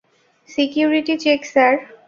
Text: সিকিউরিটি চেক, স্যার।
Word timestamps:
সিকিউরিটি 0.49 1.15
চেক, 1.23 1.39
স্যার। 1.53 1.73